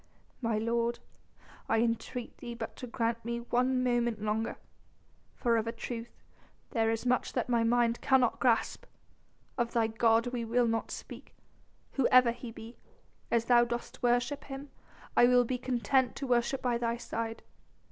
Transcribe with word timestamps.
"My 0.41 0.57
lord, 0.57 0.97
I 1.69 1.81
entreat 1.81 2.35
thee 2.39 2.55
but 2.55 2.75
to 2.77 2.87
grant 2.87 3.23
me 3.23 3.41
one 3.41 3.83
moment 3.83 4.19
longer, 4.19 4.57
for 5.35 5.57
of 5.57 5.67
a 5.67 5.71
truth 5.71 6.09
there 6.71 6.89
is 6.89 7.05
much 7.05 7.33
that 7.33 7.49
my 7.49 7.63
mind 7.63 8.01
cannot 8.01 8.39
grasp. 8.39 8.87
Of 9.59 9.73
thy 9.73 9.85
god 9.85 10.25
we 10.25 10.43
will 10.43 10.65
not 10.67 10.89
speak. 10.89 11.35
Whoever 11.91 12.31
he 12.31 12.49
be, 12.51 12.77
as 13.29 13.45
thou 13.45 13.63
dost 13.63 14.01
worship 14.01 14.45
him, 14.45 14.71
I 15.15 15.25
will 15.27 15.45
be 15.45 15.59
content 15.59 16.15
to 16.15 16.25
worship 16.25 16.63
by 16.63 16.79
thy 16.79 16.97
side. 16.97 17.43